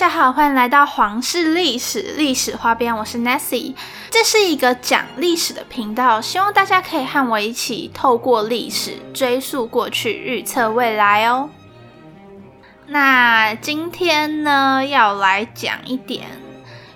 [0.00, 3.74] 大家好，欢迎来到皇室历史历史花边，我是 Nessie，
[4.08, 11.50] 这是一个讲历史的频道，希望大家可以和我一起透过历史追溯过去，预测未来哦。
[12.86, 16.28] 那今天呢，要来讲一点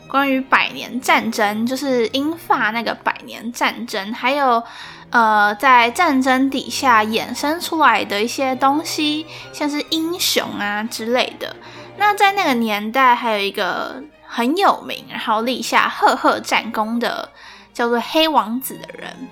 [0.08, 4.62] 关于百年战争，就是英法那个百年战争，还有
[5.10, 11.54] 呃，在战争底下衍生出来的一些东西，像是英雄啊之类的。
[11.96, 17.30] 那在那个年代，还有一个很有名，然后立下赫赫战功的，
[17.72, 19.28] 叫做黑王子的人。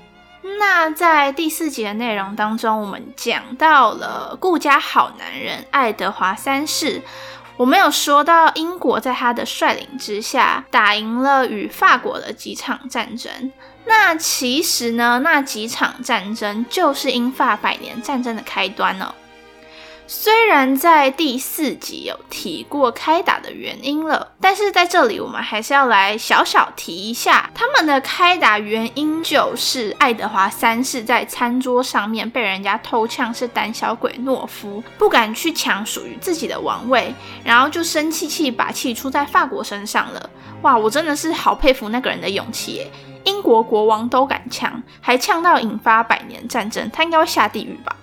[0.59, 7.03] 那在第四集的内容当中，我们讲到了顾家好男人爱德华三世。
[7.57, 13.53] 我们有说到英国在他的率领之下，打赢了与法国的几场战争。
[13.85, 19.15] 那其实呢，那几场战争就是英法百年战争的开端呢。
[20.15, 40.31] 虽然在第四集有提过开打的原因了，但是在这里我们还是要来小小提一下，他们的开打原因就是爱德华三世在餐桌上面被人家偷呛是胆小鬼懦夫，不敢去抢属于自己的王位，然后就生气气把气出在法国身上了。
[40.61, 42.91] 哇，我真的是好佩服那个人的勇气耶！
[43.25, 47.97] 英国国王都敢呛，还呛到引发百年战争，他应该会下地狱吧？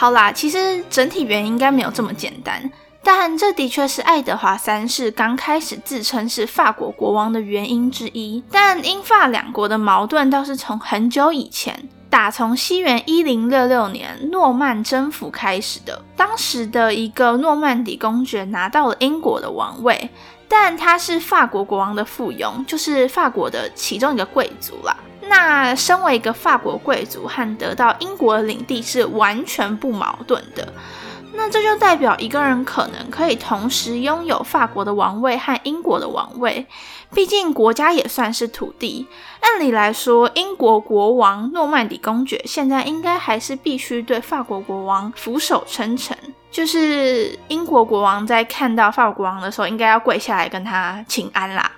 [0.00, 2.70] 好啦，其实整体原因应该没有这么简单，
[3.02, 8.40] 但这的确是爱德华三世刚开始自称是法国国王的原因之一。
[8.48, 16.00] 但英法两国的矛盾倒是从很久以前，打从西元一零六六年诺曼征服开始的。
[16.16, 20.08] 当时的一个诺曼底公爵拿到了英国的王位，
[20.46, 24.96] 但他是法国国王的附庸，就是法国的其中一个贵族啦。
[25.28, 30.72] 那身为一个法国贵族和得到英国的领地是完全不矛盾的。
[31.34, 36.66] 那这就代表一个人可能可以同时拥有法国的王位和英国的王位，
[37.14, 39.06] 毕竟国家也算是土地。
[39.40, 46.16] 按理来说，英国国王诺曼底公爵现在应该还是必须对法国国王俯首称臣，
[46.50, 51.70] 就是英国国王在看到法国国王的时候，应该要跪下来跟他请安啦。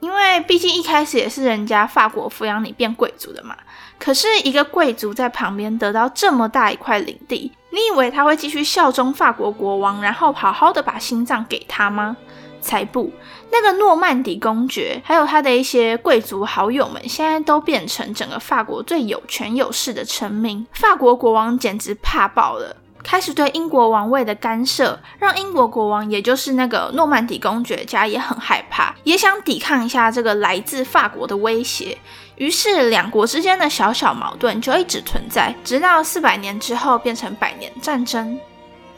[0.00, 3.56] 因为毕竟一开始也是人家法国抚养你变贵族的嘛，
[3.98, 12.16] 可是一个贵族在旁边得到这么大一块领地，你以为他会继续效忠法国国王，然后好好的把心脏给他吗？
[12.60, 13.12] 才不！
[13.52, 22.76] 那个诺曼底公爵还有他的一些贵族好友们，现在都变成整个法国最有权有势的臣民，法国国王简直怕爆了。
[23.02, 31.96] 开始对英国王位的干涉，让英国国王，也就是那个诺曼底公爵家也很害怕，也想抵抗一下这个来自法国的威胁。
[32.36, 38.38] 于是两国之间的小小矛盾就一直存在，直到四百年之后变成百年战争。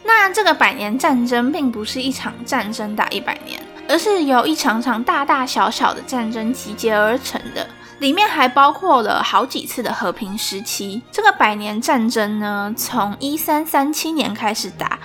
[0.03, 7.67] 那这个百年战争并不是一场战争打一百年，而是由一场场大大小小的战争集结而成的。
[8.01, 11.01] 里面还包括了好几次的和平时期。
[11.13, 14.99] 这个百年战争呢，从一三三七年开始打，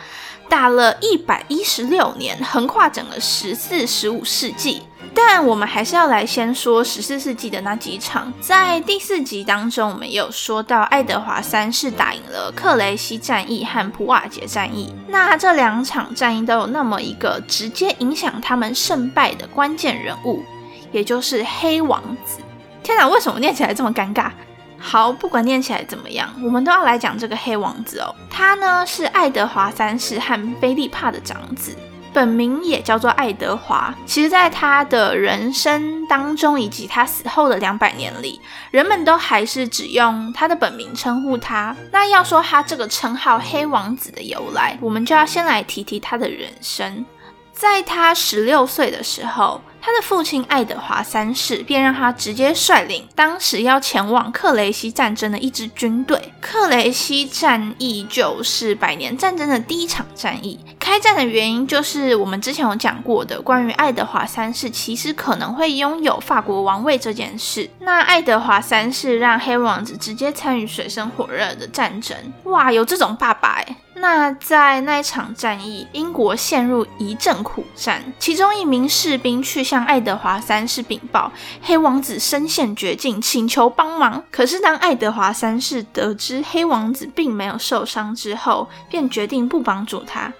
[0.49, 4.81] 打了一百一十六年，横跨整个十四、十五世纪。
[5.13, 8.31] 但我们还是要来先说十四世纪的那几场。
[8.41, 14.93] 在第四集当中，我们有说到爱德华三世打赢了克雷西战役和普瓦捷战役。
[15.07, 20.43] 那这两场战役都有那么一个直接影响他们胜败的关键人物，
[20.91, 22.39] 也就是黑王子。
[22.85, 24.29] 天哪，为什么念起来这么尴尬？
[24.77, 28.13] 好，不管念起来怎么样，我们都要来讲这个黑王子哦。
[28.29, 31.75] 他呢是爱德华三世和菲利帕的长子，
[32.13, 33.91] 本名也叫做爱德华。
[34.05, 41.75] 其实，在他的人生当中，以及他死后的两百年里，人们都还是只用他的本名称呼他。
[41.91, 47.03] 那要说他这个称号“黑王子”的由来，我们就要先来提提他的人生。
[47.51, 49.59] 在他十六岁的时候。
[49.85, 56.19] 他的父亲爱德华三世便让他直接率领当时要前往克雷西战争的一支军队。
[56.41, 60.59] 克雷西战役就是百年战争的第一场战役。
[60.79, 67.69] 开战的原因就是我们之前有讲过的，关于爱德华三世其实可能会拥有法国王位这件事。
[67.81, 73.75] 那爱德华三世让黑王子直接参与水深火热的战争，哇，有这种爸爸哎！
[74.07, 81.31] 那在那一场战役，英国陷入一阵苦战，其中一名士兵去向爱德华三世禀报，
[81.63, 84.23] 黑王子身陷绝境，请求帮忙。
[84.29, 90.31] 可是当爱德华三世得知黑王子并没有受伤之后，便决定不帮助他。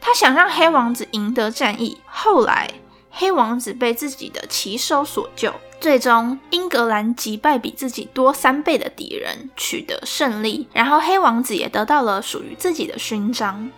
[0.00, 2.00] 他想让黑王子赢得战役。
[2.06, 2.70] 后来，
[3.10, 5.52] 黑王子被自己的骑手所救。
[5.80, 10.68] 最终，英格兰击败比自己多三倍的敌人，取得胜利。
[10.72, 13.70] 然后，黑王子也得到了属于自己的勋章。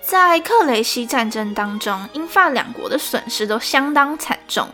[0.00, 4.66] 在克雷西战争当中，英法两国的损失都相当惨重。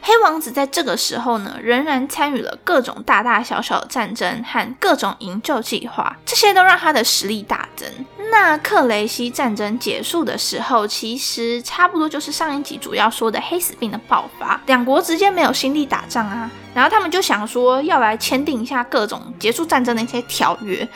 [0.00, 7.86] 黑王子在这个时候呢，仍然参与了各种大大小小的战争和各种营救计划，这些都让他的实力大增。
[8.30, 20.86] 那克雷西战争结束的时候，其实差不多就是上一集主要说的黑死病的爆发，两国之间没有心力打仗啊，然后他们就想说要来签订一下各种结束战争的一些条约，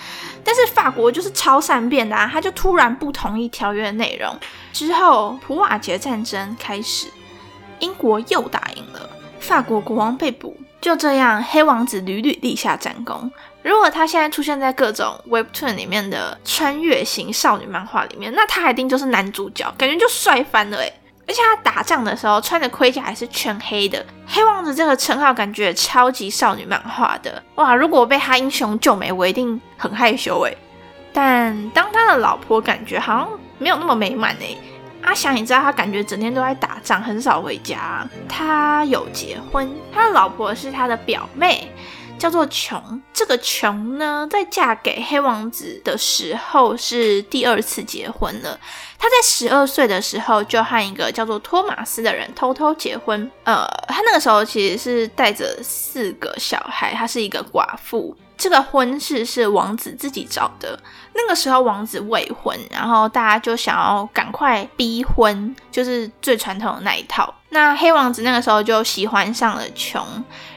[0.43, 4.37] 但是法国就是超善变的啊，他就突然不同意条约的内容，
[4.73, 7.09] 之后普瓦捷战争开始。
[7.81, 9.11] 英国又打赢了，
[9.41, 10.57] 法国国王被捕。
[10.85, 13.33] 就这样，黑王子屡屡立下战功。
[13.63, 20.93] 如果他现在出现在各种 Webtoon 里面的穿越型少女漫画里面，那他一定就是男主角，感觉就帅翻了诶
[21.27, 27.75] 而且他打仗的时候穿的盔甲还是全黑的，黑王子这个称号感觉超级少女漫画的哇！
[27.75, 30.55] 如果被他英雄救美，我一定很害羞诶
[31.15, 34.59] 但当他的老婆，感觉好像没有那么美满诶
[35.05, 38.09] 阿翔，你知道他感觉整天都在打仗，很少回家。
[38.29, 41.71] 他有结婚，他的老婆是他的表妹，
[42.19, 43.03] 叫做琼。
[43.13, 48.59] 这个琼呢，在嫁给黑王子的时候是第二次结婚了。
[48.99, 53.31] 他在十二岁的时候就和一个叫做托马斯的人偷偷结婚。
[53.45, 58.17] 呃，他那个时候其实是带着四个小孩，他是一个寡妇。
[58.37, 60.79] 这个婚事是王子自己找的。
[61.15, 67.33] 那个时候王子未婚，然后大家就想要赶快逼婚，就是最传统的那一套。
[67.51, 70.05] 那黑王子那个时候就喜欢上了琼，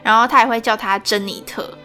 [0.02, 1.78] 然后他也会叫她珍妮特。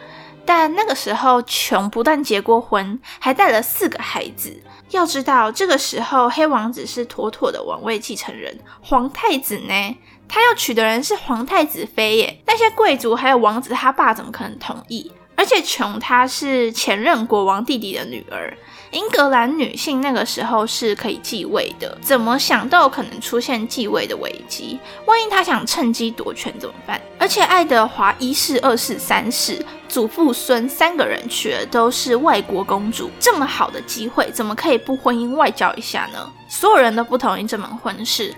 [0.44, 4.61] 但那个时候琼不但结过婚，还带了四个孩子。
[4.91, 9.97] 要知道，这个时候黑王子是妥妥的王位继承人，皇太子呢，
[10.29, 12.43] 他要娶的人是皇太子妃耶。
[12.47, 15.12] 那些贵族还有王子他爸怎么可能同意？
[15.43, 18.56] 而且琼她是前任国王弟弟的女儿，
[18.93, 24.79] 英格兰女性那个时候是可以继位的，怎么想都有可能出现继位的危机。
[25.05, 27.00] 万一他想趁机夺权怎么办？
[27.19, 36.33] 而且爱德华一世、二世、三世祖父孙三个人娶的都是外国公主，这么好的机会，怎么可以不婚姻外交一下呢？
[36.49, 38.33] 所有人都不同意这门婚事，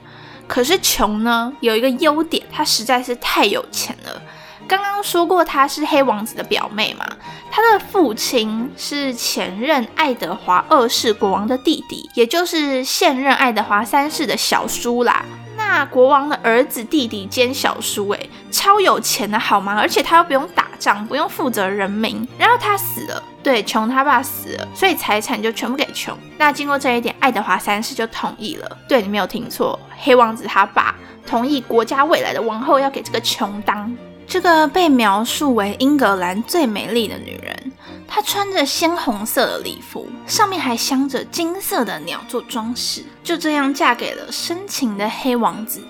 [0.48, 4.22] 可是琼呢有一个优点，她实在是太有钱了。
[4.66, 7.06] 刚刚说过她是黑王子的表妹嘛，
[7.50, 15.24] 她的父亲是前任爱德华二世国王的弟弟，也就是现任爱德华三世的小叔啦。
[15.56, 19.78] 那国王的儿子、弟弟兼小叔，诶，超有钱的好吗？
[19.78, 22.26] 而且他又不用打仗，不用负责人民。
[22.36, 26.16] 然后他死了，对，穷他爸死了，所以财产就全部给穷。
[26.36, 28.78] 那经过这一点，爱德华三世就同意了。
[28.88, 30.94] 对你没有听错，黑王子他爸
[31.24, 33.96] 同意国家未来的王后要给这个穷当。
[34.34, 37.72] 这个被描述为英格兰最美丽的女人，
[38.04, 45.80] 她穿着鲜红色的礼服，上面还镶着金色的鸟做装饰，就这样嫁给了深情的黑王子。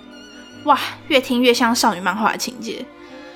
[0.66, 2.84] 哇，越听越像少女漫画情节。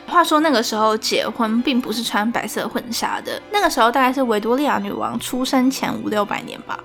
[0.07, 6.79] 话说那个时候结婚并不是穿白色婚纱的，那个时候大概是维多利亚女王出生前五六百年吧。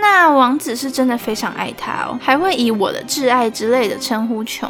[0.00, 4.68] 那王子是真的非常爱她哦，还会以我的挚爱之类的称呼琼。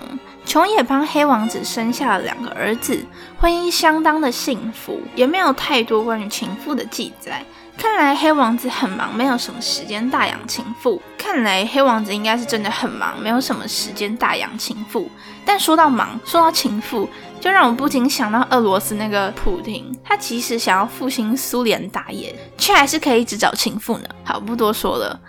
[0.49, 2.99] 琼也帮黑王子生下了两个儿子，
[3.39, 7.45] 婚姻相当的幸福，也没有太多关于情妇的记载。
[7.77, 11.03] 看来黑王子很忙，没有什么时间大养情妇。
[11.19, 15.11] 看来黑王子应该是真的很忙，没有什么时间大养情妇。
[15.44, 17.06] 但说到忙，说到情妇，
[17.39, 24.08] 就让我不禁想到俄罗斯那个普廷，他其实想要复兴苏联大业，却还是可以只找情妇呢。
[24.25, 25.20] 好，不多说了。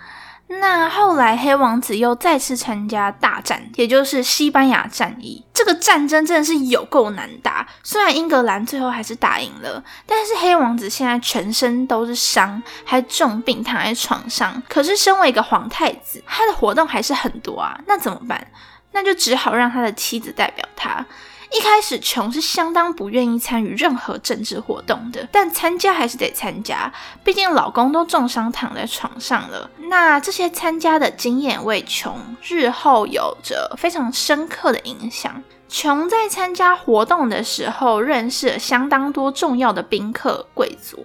[0.58, 5.44] 那后来，黑王子又再次参加大战，也就是西班牙战役。
[5.54, 7.64] 这个战争真的是有够难打。
[7.84, 14.60] 虽然英格兰最后还是打赢了，但是黑王子现在全身都是伤，还重病躺在床上。
[14.68, 17.78] 可是身为一个皇太子，他的活动还是很多啊。
[17.86, 18.44] 那怎么办？
[18.92, 21.06] 那就只好让他的妻子代表他。
[21.52, 26.92] 一开始，琼是相当不愿意参与任何政治活动的，但参加还是得参加，
[27.24, 29.68] 毕竟老公都重伤躺在床上了。
[29.88, 35.42] 那这些参加的经验为琼日后有着非常深刻的影响。
[35.68, 41.04] 琼在参加活动的时候，认识了相当多重要的宾客贵族。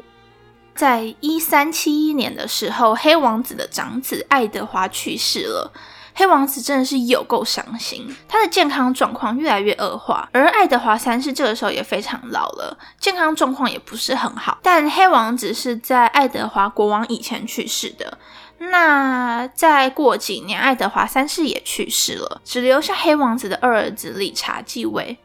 [0.76, 5.72] 在一三七一年的时候，黑王子的长子爱德华去世了。
[6.18, 14.58] 黑王子真的是有够伤心，他的健康状况越来越恶化，而爱德华三世这个时候也非常老了，健康状况也不是很好。
[14.64, 18.18] 但黑王子是在爱德华国王以前去世的，
[18.58, 25.18] 那再过几年，爱德华三世也去世了，只留下黑王子的二儿子理查继位。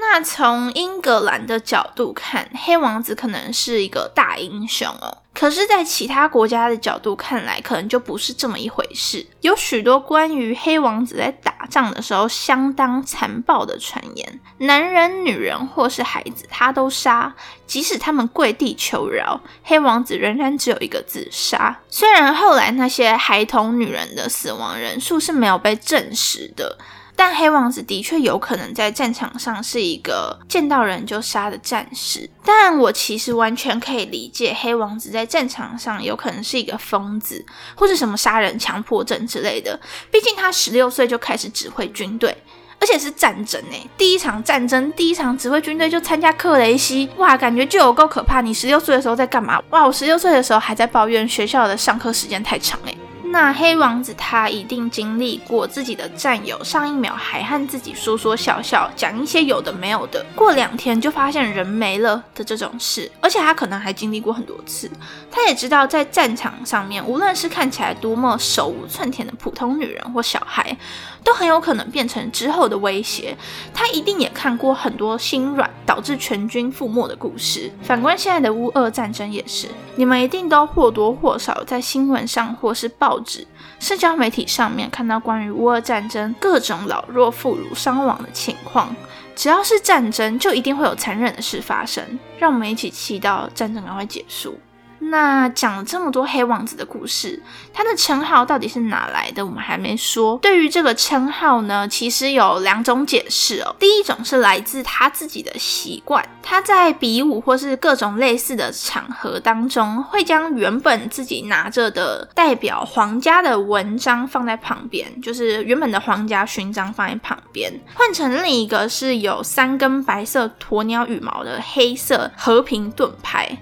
[0.00, 5.18] 那从英格兰的角度看，黑王子可能是一个大英雄哦。
[5.32, 9.24] 可是，在其他国家的角度看来，可能就不是这么一回事。
[9.42, 17.32] 有许多关于黑王子在打仗的时候相当残暴的传言，男人、女人或是孩子，他都杀。
[17.66, 21.78] 即使他们跪地求饶，黑王子仍然只有一个字：杀。
[21.88, 26.76] 虽然后来那些孩童、女人的死亡人数是没有被证实的。
[27.20, 37.44] 但黑王子的确有可能在战场上是一个见到人就杀的战士，但我其实完全可以理解黑王子在战场上有可能是一个疯子，
[37.76, 39.78] 或是什么杀人强迫症之类的。
[40.10, 42.34] 毕竟他十六岁就开始指挥军队，
[42.80, 48.40] 而且是战争诶，第一场战争，第一场指挥军队就参加克雷西，哇，感觉就有够可怕。
[48.40, 49.62] 你十六岁的时候在干嘛？
[49.68, 52.96] 哇，我十六岁的时候还在抱怨学校的上课时间太长诶。
[53.30, 64.90] 那黑王子他一定经历过自己的战友上一秒还和自己说说笑笑，讲一些有的没有的，过两天就发现人没了的这种事，而且他可能还经历过很多次。
[65.30, 70.76] 他也知道在战场上面，无论是看起来多么手无寸铁的普通女人或小孩。
[71.22, 73.36] 都很有可能变成之后的威胁。
[73.74, 77.70] 他一定也看过很多心软导致全军覆没的故事。
[77.82, 83.46] 反观现在的乌俄战争也是，你们一定都或多或少在新闻上或是报纸、
[83.78, 88.94] 社交媒体上面看到关于乌俄战争各种老弱妇孺伤亡的情况。
[89.36, 92.04] 只要是战争，就一定会有残忍的事发生。
[92.38, 94.58] 让我们一起祈祷战争赶快结束。
[95.02, 97.42] 那讲了这么多黑王子的故事，
[97.72, 99.44] 他的称号到底是哪来的？
[99.44, 100.38] 我们还没说。
[100.42, 103.74] 对于这个称号呢，其实有两种解释哦。
[103.78, 123.58] 第一种是来自他自己的习惯，他在比武或是各种类似的场合当中，会将原本自己拿着的代表皇家的文章放在旁边，就是原本的皇家勋章放在旁边，换成另一个是有三根白色鸵鸟羽毛的黑色和平盾牌。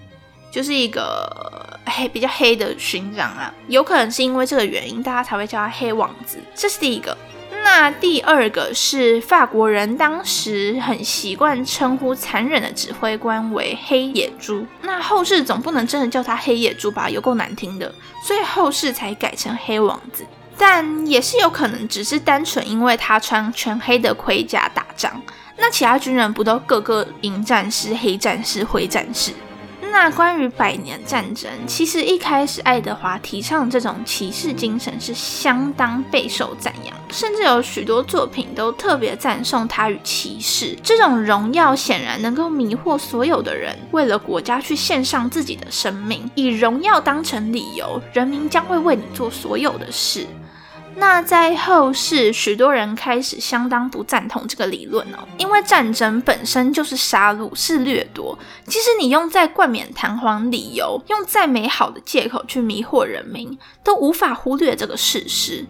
[0.58, 6.36] 就是一个黑比较黑的勋章啊，有可能是因为这个原因，大家才会叫他黑王子。
[6.52, 7.16] 这是第一个。
[7.62, 14.66] 那第二个是法国人当时很习惯称呼残忍的指挥官为黑野猪。
[14.82, 17.94] 那后世总不能真的叫他黑野猪吧，有够难听的，
[18.26, 20.26] 所以后世才改成黑王子。
[20.56, 25.22] 但也是有可能只是单纯因为他穿全黑的盔甲打仗，
[25.56, 29.30] 那其他军人不都个个银战士、黑战士、灰战士？
[29.90, 50.26] 那关于百年战争，其实一开始爱德华提倡这种骑士精神是相当备受赞扬，甚至有许多作品都特别赞颂他与骑士这种荣耀，显然能够迷惑所有的人，为了国家去献上自己的生命，以荣耀当成理由，人民将会为你做所有的事。
[50.98, 58.36] 那在后世，许多人开始相当不赞同这个理论哦，因为战争本身就是杀戮，是掠夺。
[58.66, 65.64] 即使你用再冠冕堂皇理由，用再美好的借口去迷惑人民，都无法忽略这个事实。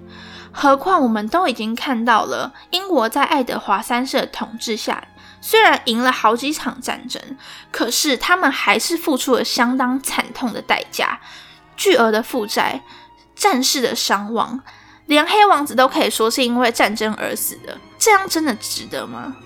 [0.51, 5.07] 何况我们都已经看到了，英国在爱德华三世的统治下，
[5.43, 7.21] 虽然赢了好几场战争，
[7.71, 11.21] 可是他们还是付出了相当惨痛的代价，
[11.77, 12.83] 巨额的负债，
[13.37, 14.61] 战士的伤亡。
[15.09, 19.37] 连黑王子都可以说是因为战争而死的，这样真的值得吗？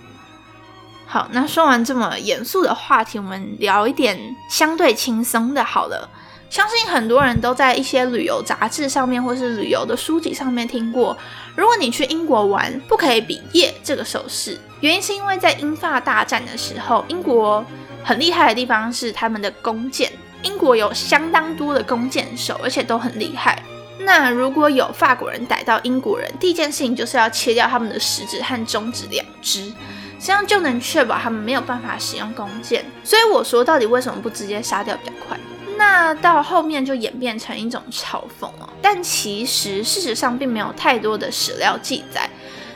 [1.07, 5.62] 好，那说完这么严肃的话题，我们聊一点相对轻松的。
[5.62, 6.09] 好了，
[6.50, 11.16] 相信很多人都在一些旅游杂志上面或是旅游的书籍上面听过，
[11.54, 14.59] 如果你去英国玩，不可以比耶这个手势。
[14.81, 17.64] 原因是因为在英法大战的时候，英国
[18.02, 20.11] 很厉害的地方是他们的弓箭，
[20.42, 23.62] 英国有相当多的弓箭手，而且都很厉害。
[24.04, 29.73] 那如果有法国人逮到英国人，第一件事情就是要切掉他们的食指和中指两只，
[30.18, 32.85] 这样就能确保他们没有办法使用弓箭。
[33.04, 35.38] 所以我说，到底为什么不直接杀掉比较快？
[35.76, 38.68] 那到后面就演变成一种嘲讽哦。
[38.80, 42.28] 但其实事实上并没有太多的史料记载，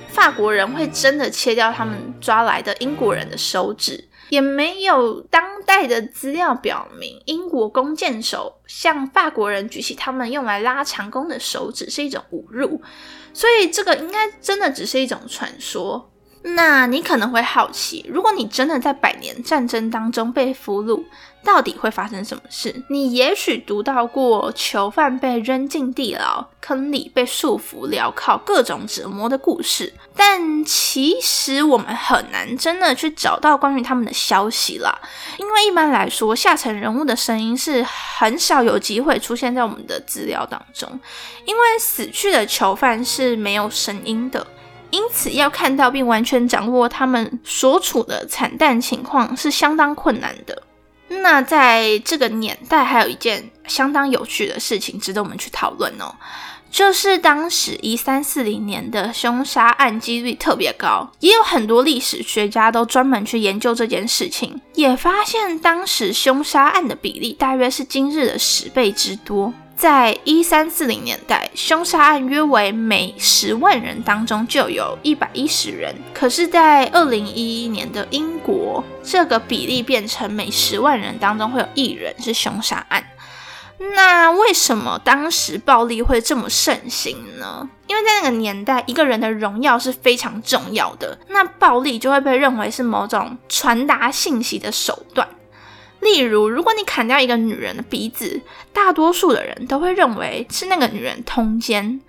[0.08, 4.02] 法国人会真的切掉他们抓来的英国人的手指。
[4.28, 12.80] 也没有当代的资料表明，英国弓箭手向法国人举起他们用来拉长弓的手指是一种侮辱，
[13.32, 16.12] 所以这个应该真的只是一种传说。
[16.54, 21.02] 那你可能会好奇，如果你真的在百年战争当中被俘虏，
[21.42, 22.84] 到底会发生什么事？
[22.88, 34.96] 你也许读到过囚犯被扔进地牢坑里，被束缚镣铐，各种折磨的故事，但其实我们很难真的去找到关于他们的消息啦。
[35.38, 40.88] 因为一般来说，下层人物的声音是很少有机会出现在我们的资料当中，
[41.44, 44.46] 因为死去的囚犯是没有声音的。
[44.90, 50.62] 因此要看到并完全掌握他们所处的惨淡情况是相当困难的。
[51.08, 56.14] 那在这个年代，还有一件相当有趣的事情值得我们去讨论哦。
[56.68, 69.54] 就是当时一三四零年的凶杀案几率特别高，也有很多历史学家都专门去研究这件事情，也发现当时凶杀案的比例大约是今日的十倍之多。
[69.76, 83.04] 在一三四零年代，凶杀案约为每十万人当中就有一百一十人，可是，在二零一一年的英国，这个比例变成每十万人当中会有一人是凶杀案。
[83.94, 87.68] 那为什么当时暴力会这么盛行呢？
[87.86, 95.28] 因为在那个年代，一个人的荣耀是非常重要的，那暴力就会被认为是某种传达信息的手段。
[96.00, 98.40] 例如，如果你砍掉一个女人的鼻子，
[98.72, 102.00] 大多数的人都会认为是那个女人通奸。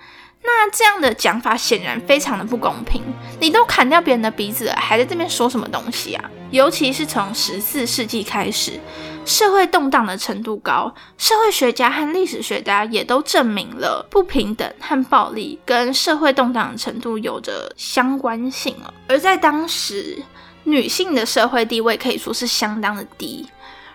[0.44, 3.02] 那这样的讲法显然非常的不公平。
[3.42, 6.30] 你都砍掉别人的鼻子了，还在这边说什么东西啊？
[6.52, 8.80] 尤其是从十四世纪开始。
[9.26, 18.94] 社会动荡的程度高，社会学家和历史学家也都证明了不平等和暴力跟社会动荡的程度有着相关性了。
[19.10, 20.18] 而在当时，
[20.64, 23.46] 女性的社会地位可以说是相当的低。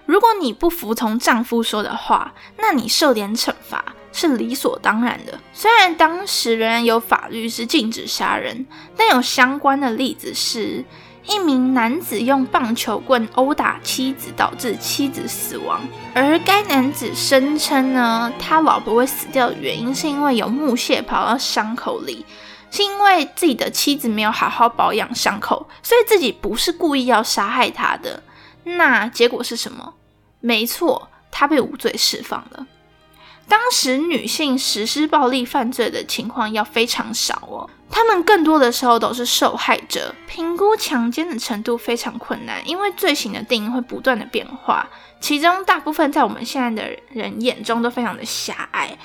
[0.06, 5.38] 如果你不服从丈夫说的话，那你受点惩罚是理所当然的。
[5.52, 8.66] 虽然当时仍然有法律是禁止杀人，
[8.97, 10.85] 但有相关的例子是。
[11.25, 15.80] 一名男子用棒球棍殴打妻子，导致妻子死亡。
[16.14, 22.26] 而该男子声称呢，他老婆会死掉的原因是因为有木屑跑到伤口里，
[22.73, 28.21] 是因为自己的妻子没有好好保养伤口，所以自己不是故意要杀害他的。
[28.64, 29.95] 那结果是什么？
[30.40, 32.66] 没错，他被无罪释放了。
[33.49, 37.69] 当时女性实施暴力犯罪的情况要非常少哦。
[37.90, 44.88] 他们更多的时候都是受害者，评估强奸的程度非常困难，因为罪行的定义会不断的变化，
[45.21, 48.97] 其中大部分在我们现在的人眼中都非常的狭隘，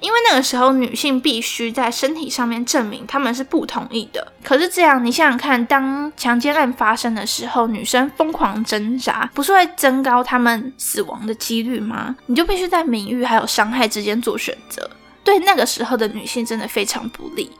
[0.00, 4.32] 因为那个时候女性必须在身体上面证明他们是不同意的。
[4.44, 12.14] 可是这样，你想想看，当强奸案发生的时候，女生疯狂挣扎，不是会增高他们死亡的几率吗？
[12.26, 14.88] 你就必须在名誉还有伤害之间做选择，
[15.24, 17.50] 对那个时候的女性真的非常不利。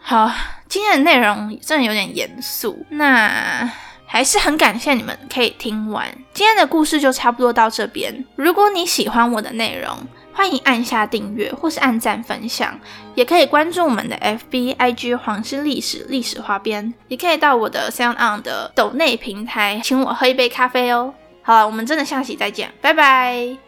[0.00, 0.30] 好，
[0.68, 3.70] 今天的内容真的有点严肃，那
[4.06, 6.06] 还是很感谢你们可以听完。
[6.34, 8.24] 今天的故事就差不多到这边。
[8.36, 9.96] 如果你喜欢我的内容，
[10.34, 12.78] 欢迎按下订阅或是按赞分享，
[13.14, 21.14] 也可以关注我们的 FB IG 黄氏历史历史花边，也可以到我的 Sound On 的抖内平台请我喝一杯咖啡哦。
[21.42, 23.63] 好了，我们真的下期再见，拜拜。